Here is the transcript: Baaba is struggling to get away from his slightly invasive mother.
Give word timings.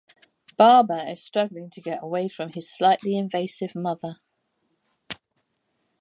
Baaba 0.57 1.07
is 1.11 1.21
struggling 1.21 1.69
to 1.69 1.79
get 1.79 2.01
away 2.01 2.27
from 2.27 2.53
his 2.53 2.75
slightly 2.75 3.15
invasive 3.15 3.75
mother. 3.75 4.17